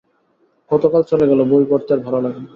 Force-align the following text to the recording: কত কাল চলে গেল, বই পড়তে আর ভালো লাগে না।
কত 0.71 0.83
কাল 0.91 1.03
চলে 1.11 1.25
গেল, 1.29 1.39
বই 1.51 1.63
পড়তে 1.69 1.91
আর 1.93 1.99
ভালো 2.05 2.19
লাগে 2.25 2.39
না। 2.39 2.49